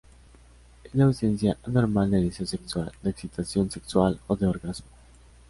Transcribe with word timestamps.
Es 0.83 0.95
la 0.95 1.03
ausencia 1.05 1.57
anormal 1.61 2.09
de 2.09 2.23
deseo 2.23 2.47
sexual, 2.47 2.91
de 3.03 3.11
excitación 3.11 3.69
sexual 3.69 4.19
o 4.25 4.35
de 4.35 4.47
orgasmo. 4.47 4.87